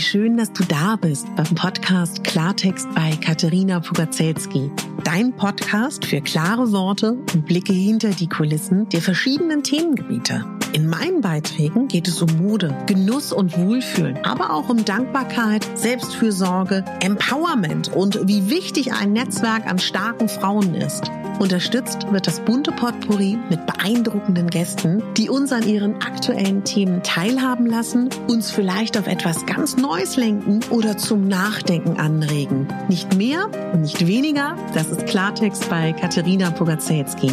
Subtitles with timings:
[0.00, 4.70] Wie schön, dass du da bist beim Podcast Klartext bei Katharina Pugacelski.
[5.04, 10.59] Dein Podcast für klare Worte und Blicke hinter die Kulissen der verschiedenen Themengebiete.
[10.72, 16.84] In meinen Beiträgen geht es um Mode, Genuss und Wohlfühlen, aber auch um Dankbarkeit, Selbstfürsorge,
[17.00, 21.10] Empowerment und wie wichtig ein Netzwerk an starken Frauen ist.
[21.40, 27.66] Unterstützt wird das bunte Potpourri mit beeindruckenden Gästen, die uns an ihren aktuellen Themen teilhaben
[27.66, 32.68] lassen, uns vielleicht auf etwas ganz Neues lenken oder zum Nachdenken anregen.
[32.88, 37.32] Nicht mehr und nicht weniger, das ist Klartext bei Katharina Pogacelski.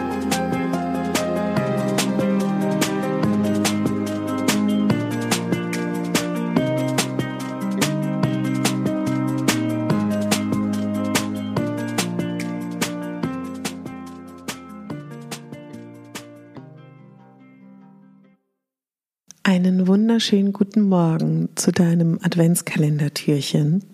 [19.71, 23.85] Einen wunderschönen guten Morgen zu deinem Adventskalendertürchen.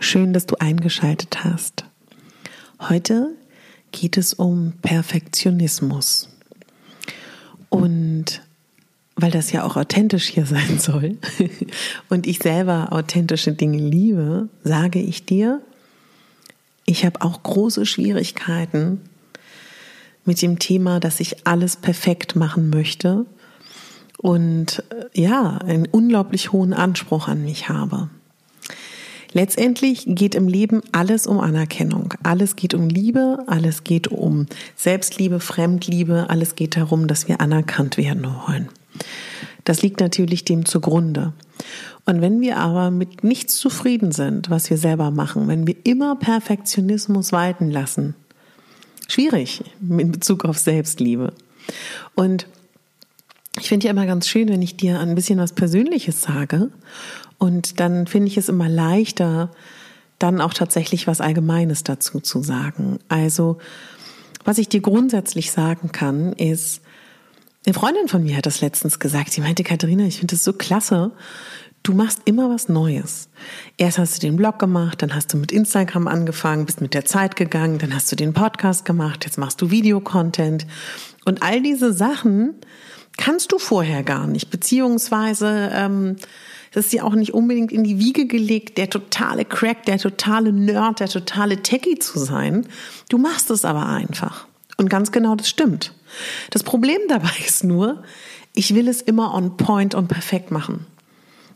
[0.00, 1.84] Schön, dass du eingeschaltet hast.
[2.80, 3.30] Heute
[3.92, 6.30] geht es um Perfektionismus.
[7.68, 8.42] Und
[9.14, 11.16] weil das ja auch authentisch hier sein soll
[12.08, 15.62] und ich selber authentische Dinge liebe, sage ich dir,
[16.86, 19.00] ich habe auch große Schwierigkeiten
[20.24, 23.26] mit dem Thema, dass ich alles perfekt machen möchte
[24.24, 28.08] und äh, ja, einen unglaublich hohen Anspruch an mich habe.
[29.34, 32.14] Letztendlich geht im Leben alles um Anerkennung.
[32.22, 34.46] Alles geht um Liebe, alles geht um
[34.76, 38.70] Selbstliebe, Fremdliebe, alles geht darum, dass wir anerkannt werden wollen.
[39.64, 41.34] Das liegt natürlich dem zugrunde.
[42.06, 46.16] Und wenn wir aber mit nichts zufrieden sind, was wir selber machen, wenn wir immer
[46.16, 48.14] Perfektionismus walten lassen,
[49.06, 51.34] schwierig in Bezug auf Selbstliebe.
[52.14, 52.46] Und
[53.60, 56.70] ich finde ja immer ganz schön, wenn ich dir ein bisschen was Persönliches sage.
[57.38, 59.50] Und dann finde ich es immer leichter,
[60.18, 62.98] dann auch tatsächlich was Allgemeines dazu zu sagen.
[63.08, 63.58] Also,
[64.44, 66.82] was ich dir grundsätzlich sagen kann, ist,
[67.66, 69.32] eine Freundin von mir hat das letztens gesagt.
[69.32, 71.12] Sie meinte, Katharina, ich finde das so klasse.
[71.82, 73.28] Du machst immer was Neues.
[73.78, 77.04] Erst hast du den Blog gemacht, dann hast du mit Instagram angefangen, bist mit der
[77.04, 80.66] Zeit gegangen, dann hast du den Podcast gemacht, jetzt machst du Videocontent.
[81.24, 82.54] Und all diese Sachen,
[83.16, 86.16] kannst du vorher gar nicht, beziehungsweise ähm,
[86.74, 90.52] das ist ja auch nicht unbedingt in die Wiege gelegt, der totale Crack, der totale
[90.52, 92.66] Nerd, der totale Techie zu sein.
[93.08, 94.48] Du machst es aber einfach.
[94.76, 95.92] Und ganz genau, das stimmt.
[96.50, 98.02] Das Problem dabei ist nur,
[98.54, 100.86] ich will es immer on point und perfekt machen.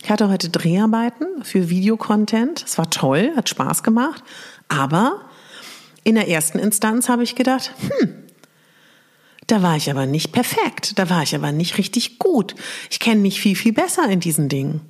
[0.00, 2.64] Ich hatte heute Dreharbeiten für Videocontent.
[2.64, 4.22] Es war toll, hat Spaß gemacht.
[4.69, 5.22] Aber
[6.04, 8.14] in der ersten Instanz habe ich gedacht, hm,
[9.48, 12.54] da war ich aber nicht perfekt, da war ich aber nicht richtig gut.
[12.91, 14.82] Ich kenne mich viel, viel besser in diesen Dingen.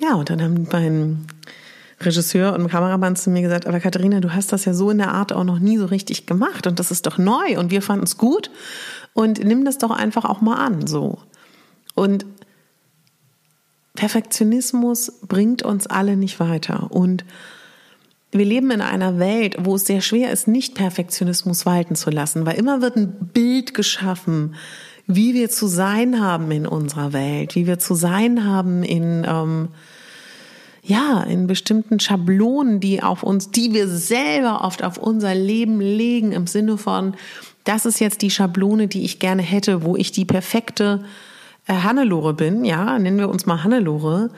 [0.00, 1.26] Ja, und dann haben mein
[2.00, 5.12] Regisseur und Kameramann zu mir gesagt, aber Katharina, du hast das ja so in der
[5.12, 8.04] Art auch noch nie so richtig gemacht und das ist doch neu und wir fanden
[8.04, 8.50] es gut
[9.14, 11.18] und nimm das doch einfach auch mal an, so.
[11.94, 12.26] Und
[13.94, 17.24] Perfektionismus bringt uns alle nicht weiter und
[18.30, 22.44] wir leben in einer Welt, wo es sehr schwer ist, nicht Perfektionismus walten zu lassen,
[22.44, 24.54] weil immer wird ein Bild geschaffen,
[25.06, 29.68] wie wir zu sein haben in unserer Welt, wie wir zu sein haben in ähm,
[30.82, 36.32] ja in bestimmten Schablonen, die auf uns, die wir selber oft auf unser Leben legen,
[36.32, 37.14] im Sinne von,
[37.64, 41.04] das ist jetzt die Schablone, die ich gerne hätte, wo ich die perfekte
[41.66, 44.30] äh, Hannelore bin, ja, nennen wir uns mal Hannelore,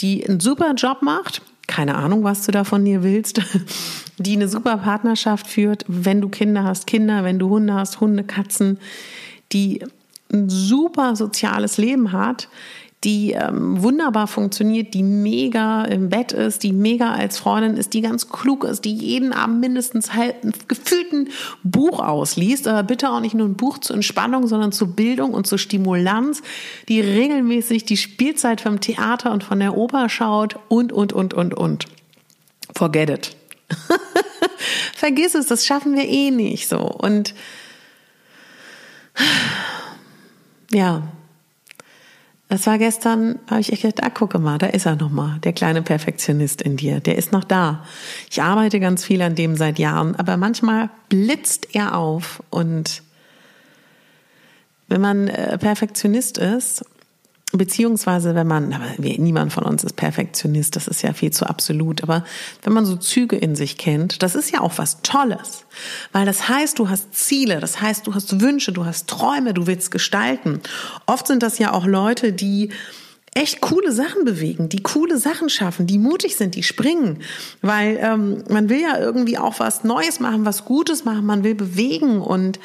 [0.00, 1.42] die einen super Job macht,
[1.72, 3.40] keine Ahnung, was du da von dir willst,
[4.18, 8.24] die eine super Partnerschaft führt, wenn du Kinder hast, Kinder, wenn du Hunde hast, Hunde,
[8.24, 8.78] Katzen,
[9.52, 9.82] die
[10.30, 12.48] ein super soziales Leben hat,
[13.04, 18.00] die ähm, wunderbar funktioniert, die mega im Bett ist, die mega als Freundin ist, die
[18.00, 21.28] ganz klug ist, die jeden Abend mindestens halt ein gefühlten
[21.64, 25.48] Buch ausliest, aber bitte auch nicht nur ein Buch zur Entspannung, sondern zur Bildung und
[25.48, 26.42] zur Stimulanz,
[26.88, 31.54] die regelmäßig die Spielzeit vom Theater und von der Oper schaut und, und, und, und,
[31.54, 31.86] und.
[32.76, 33.36] Forget it.
[34.94, 36.78] Vergiss es, das schaffen wir eh nicht so.
[36.78, 37.34] Und
[40.70, 41.02] ja,
[42.52, 45.54] das war gestern, habe ich echt gedacht, ah, gucke mal, da ist er nochmal, der
[45.54, 47.82] kleine Perfektionist in dir, der ist noch da.
[48.30, 53.02] Ich arbeite ganz viel an dem seit Jahren, aber manchmal blitzt er auf und
[54.88, 56.84] wenn man äh, Perfektionist ist,
[57.52, 62.02] beziehungsweise wenn man, aber niemand von uns ist Perfektionist, das ist ja viel zu absolut,
[62.02, 62.24] aber
[62.62, 65.64] wenn man so Züge in sich kennt, das ist ja auch was Tolles,
[66.12, 69.66] weil das heißt, du hast Ziele, das heißt, du hast Wünsche, du hast Träume, du
[69.66, 70.60] willst gestalten.
[71.06, 72.70] Oft sind das ja auch Leute, die
[73.34, 77.22] echt coole Sachen bewegen, die coole Sachen schaffen, die mutig sind, die springen,
[77.62, 81.54] weil ähm, man will ja irgendwie auch was Neues machen, was Gutes machen, man will
[81.54, 82.58] bewegen und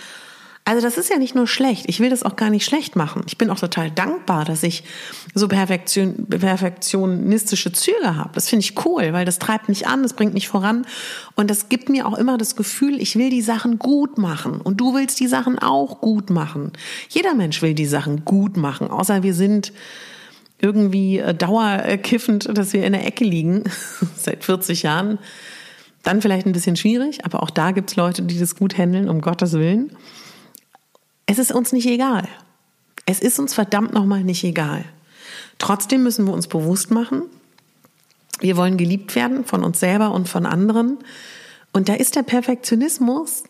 [0.68, 1.86] also das ist ja nicht nur schlecht.
[1.88, 3.22] Ich will das auch gar nicht schlecht machen.
[3.26, 4.84] Ich bin auch total dankbar, dass ich
[5.34, 8.32] so Perfektion, perfektionistische Züge habe.
[8.34, 10.86] Das finde ich cool, weil das treibt mich an, das bringt mich voran
[11.36, 14.82] und das gibt mir auch immer das Gefühl, ich will die Sachen gut machen und
[14.82, 16.74] du willst die Sachen auch gut machen.
[17.08, 19.72] Jeder Mensch will die Sachen gut machen, außer wir sind
[20.60, 23.64] irgendwie äh, dauerkiffend, dass wir in der Ecke liegen
[24.18, 25.18] seit 40 Jahren.
[26.04, 29.08] Dann vielleicht ein bisschen schwierig, aber auch da gibt es Leute, die das gut handeln,
[29.08, 29.92] um Gottes Willen.
[31.28, 32.28] Es ist uns nicht egal.
[33.06, 34.84] Es ist uns verdammt nochmal nicht egal.
[35.60, 37.24] Trotzdem müssen wir uns bewusst machen,
[38.40, 41.00] wir wollen geliebt werden von uns selber und von anderen.
[41.74, 43.44] Und da ist der Perfektionismus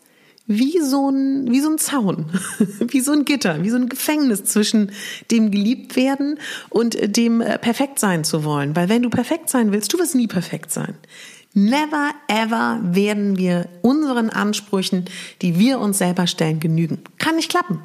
[0.46, 2.26] wie so ein, wie so ein Zaun,
[2.80, 4.92] wie so ein Gitter, wie so ein Gefängnis zwischen
[5.30, 6.38] dem geliebt werden
[6.70, 8.74] und dem äh, perfekt sein zu wollen.
[8.74, 10.94] Weil wenn du perfekt sein willst, du wirst nie perfekt sein.
[11.54, 15.06] Never ever werden wir unseren Ansprüchen,
[15.42, 17.02] die wir uns selber stellen, genügen.
[17.18, 17.82] Kann nicht klappen.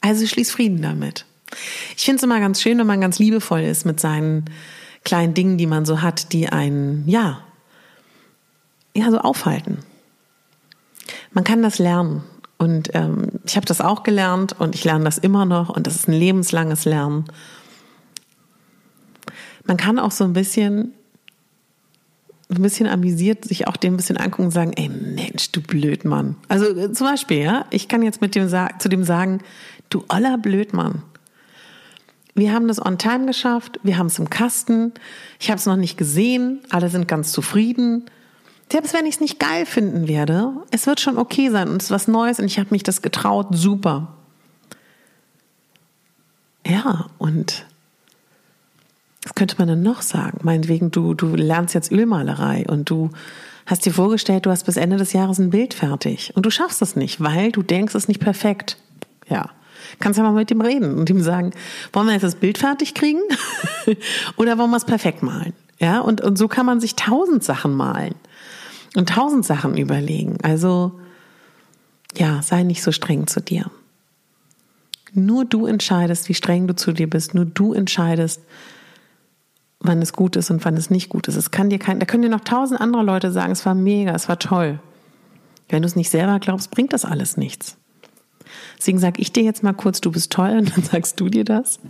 [0.00, 1.26] Also schließ Frieden damit.
[1.96, 4.44] Ich finde es immer ganz schön, wenn man ganz liebevoll ist mit seinen
[5.04, 7.42] kleinen Dingen, die man so hat, die einen, ja,
[8.94, 9.78] ja, so aufhalten.
[11.32, 12.22] Man kann das lernen.
[12.58, 15.96] Und ähm, ich habe das auch gelernt und ich lerne das immer noch und das
[15.96, 17.24] ist ein lebenslanges Lernen.
[19.64, 20.92] Man kann auch so ein bisschen
[22.50, 26.36] ein bisschen amüsiert sich auch dem ein bisschen angucken und sagen, ey Mensch, du Blödmann.
[26.48, 29.40] Also äh, zum Beispiel, ja, ich kann jetzt mit dem zu dem sagen,
[29.88, 31.02] du oller Blödmann.
[32.34, 34.92] Wir haben das on time geschafft, wir haben es im Kasten,
[35.38, 38.04] ich habe es noch nicht gesehen, alle sind ganz zufrieden.
[38.70, 41.86] Selbst wenn ich es nicht geil finden werde, es wird schon okay sein und es
[41.86, 44.14] ist was Neues und ich habe mich das getraut, super.
[46.64, 47.66] Ja, und
[49.22, 50.38] was könnte man denn noch sagen?
[50.42, 53.10] Meinetwegen, du, du lernst jetzt Ölmalerei und du
[53.66, 56.80] hast dir vorgestellt, du hast bis Ende des Jahres ein Bild fertig und du schaffst
[56.82, 58.78] es nicht, weil du denkst, es ist nicht perfekt.
[59.28, 59.50] Ja.
[59.98, 61.52] Kannst ja mal mit ihm reden und ihm sagen,
[61.92, 63.20] wollen wir jetzt das Bild fertig kriegen
[64.36, 65.52] oder wollen wir es perfekt malen?
[65.78, 68.14] Ja, und, und so kann man sich tausend Sachen malen
[68.96, 70.36] und tausend Sachen überlegen.
[70.42, 71.00] Also,
[72.16, 73.70] ja, sei nicht so streng zu dir.
[75.12, 77.34] Nur du entscheidest, wie streng du zu dir bist.
[77.34, 78.42] Nur du entscheidest,
[79.90, 81.34] wann es gut ist und wann es nicht gut ist.
[81.34, 84.14] Es kann dir kein, da können dir noch tausend andere Leute sagen, es war mega,
[84.14, 84.78] es war toll.
[85.68, 87.76] Wenn du es nicht selber glaubst, bringt das alles nichts.
[88.78, 91.44] Deswegen sage ich dir jetzt mal kurz, du bist toll und dann sagst du dir
[91.44, 91.80] das.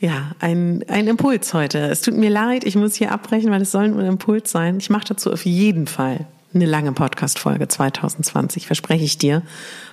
[0.00, 1.78] Ja, ein, ein Impuls heute.
[1.78, 4.78] Es tut mir leid, ich muss hier abbrechen, weil es soll ein Impuls sein.
[4.78, 9.42] Ich mache dazu auf jeden Fall eine lange Podcast-Folge 2020, verspreche ich dir,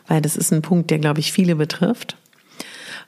[0.07, 2.17] weil das ist ein Punkt, der, glaube ich, viele betrifft.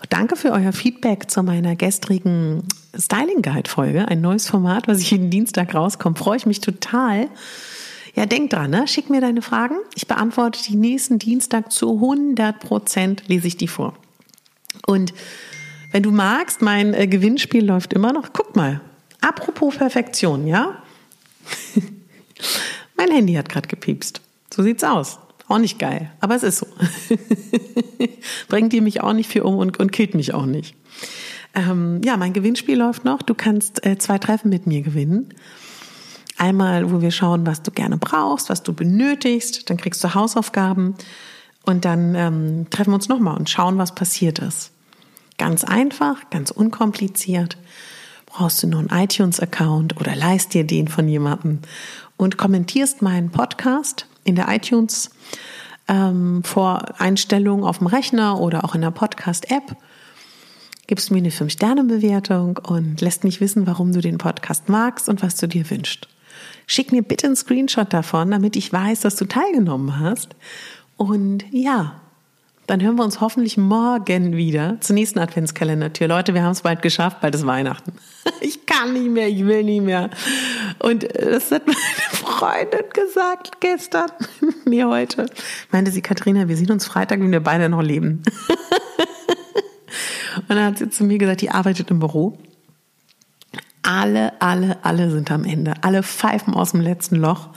[0.08, 2.64] Danke für euer Feedback zu meiner gestrigen
[2.98, 4.08] Styling Guide Folge.
[4.08, 6.18] Ein neues Format, was ich jeden Dienstag rauskommt.
[6.18, 7.28] Freue ich mich total.
[8.16, 8.88] Ja, denk dran, ne?
[8.88, 9.76] schick mir deine Fragen.
[9.96, 13.94] Ich beantworte die nächsten Dienstag zu 100 Prozent, lese ich die vor.
[14.88, 15.14] Und
[15.92, 18.32] wenn du magst, mein äh, Gewinnspiel läuft immer noch.
[18.32, 18.82] Guck mal.
[19.22, 20.82] Apropos Perfektion, ja?
[22.96, 24.22] mein Handy hat gerade gepiepst.
[24.54, 25.20] So sieht's aus.
[25.50, 26.68] Auch nicht geil, aber es ist so.
[28.50, 30.76] Bringt ihr mich auch nicht viel um und, und killt mich auch nicht.
[31.56, 33.24] Ähm, ja, mein Gewinnspiel läuft noch.
[33.24, 35.34] Du kannst äh, zwei Treffen mit mir gewinnen.
[36.38, 39.68] Einmal, wo wir schauen, was du gerne brauchst, was du benötigst.
[39.72, 40.94] Dann kriegst du Hausaufgaben
[41.66, 44.72] und dann ähm, treffen wir uns nochmal und schauen, was passiert ist.
[45.40, 47.58] Ganz einfach, ganz unkompliziert.
[48.28, 51.58] Brauchst du nur einen iTunes-Account oder leist dir den von jemandem
[52.18, 55.10] und kommentierst meinen Podcast in der iTunes
[55.88, 59.76] ähm, Voreinstellung auf dem Rechner oder auch in der Podcast-App.
[60.88, 65.36] Gibst mir eine 5-Sterne-Bewertung und lässt mich wissen, warum du den Podcast magst und was
[65.36, 66.08] du dir wünschst.
[66.66, 70.36] Schick mir bitte einen Screenshot davon, damit ich weiß, dass du teilgenommen hast.
[70.98, 72.00] Und ja,
[72.70, 76.08] dann hören wir uns hoffentlich morgen wieder zur nächsten Adventskalendertür.
[76.08, 77.94] Leute, wir haben es bald geschafft, bald ist Weihnachten.
[78.42, 80.10] Ich kann nicht mehr, ich will nicht mehr.
[80.78, 81.64] Und das hat
[82.40, 84.10] Freundin gesagt gestern,
[84.66, 85.26] mir heute.
[85.72, 88.24] Meinte sie, Katharina, wir sehen uns Freitag, wenn wir beide noch leben.
[90.48, 92.38] Und dann hat sie zu mir gesagt, die arbeitet im Büro.
[93.82, 95.74] Alle, alle, alle sind am Ende.
[95.82, 97.50] Alle pfeifen aus dem letzten Loch.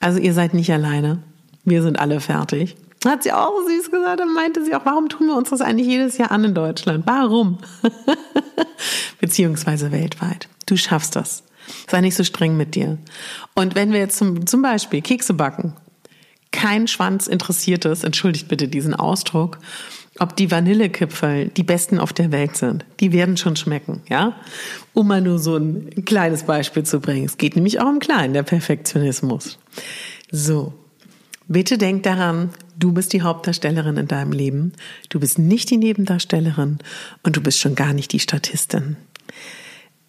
[0.00, 1.22] Also ihr seid nicht alleine.
[1.64, 2.74] Wir sind alle fertig.
[3.04, 4.20] Hat sie auch süß gesagt.
[4.20, 7.06] Dann meinte sie auch, warum tun wir uns das eigentlich jedes Jahr an in Deutschland?
[7.06, 7.58] Warum?
[9.20, 10.48] Beziehungsweise weltweit.
[10.64, 11.42] Du schaffst das.
[11.88, 12.98] Sei nicht so streng mit dir.
[13.54, 15.74] Und wenn wir jetzt zum, zum Beispiel Kekse backen,
[16.52, 19.58] kein Schwanz interessiert es, entschuldigt bitte diesen Ausdruck,
[20.18, 22.84] ob die Vanillekipferl die besten auf der Welt sind.
[23.00, 24.34] Die werden schon schmecken, ja?
[24.94, 27.26] Um mal nur so ein kleines Beispiel zu bringen.
[27.26, 29.58] Es geht nämlich auch im Kleinen, der Perfektionismus.
[30.30, 30.72] So.
[31.48, 34.72] Bitte denk daran, du bist die Hauptdarstellerin in deinem Leben.
[35.10, 36.78] Du bist nicht die Nebendarstellerin
[37.22, 38.96] und du bist schon gar nicht die Statistin.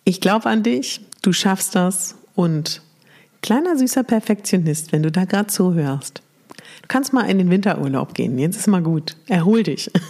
[0.04, 2.82] Ich glaube an dich, du schaffst das und
[3.42, 6.22] kleiner süßer Perfektionist, wenn du da gerade zuhörst.
[6.82, 8.38] Du kannst mal in den Winterurlaub gehen.
[8.40, 9.16] Jetzt ist mal gut.
[9.28, 9.92] Erhol dich.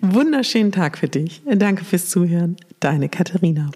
[0.00, 1.42] Wunderschönen Tag für dich.
[1.44, 2.56] Danke fürs Zuhören.
[2.80, 3.70] Deine Katharina.